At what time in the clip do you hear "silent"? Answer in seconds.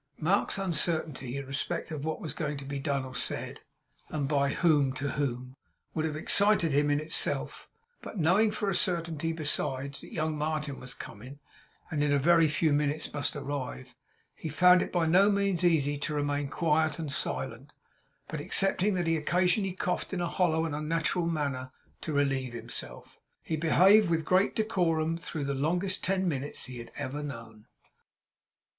17.11-17.71